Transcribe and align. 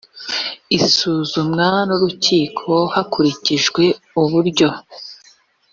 isuzumwa 0.77 1.67
n 1.87 1.89
urukiko 1.95 2.67
hakurikijwe 2.93 3.83
uburyo 4.21 4.69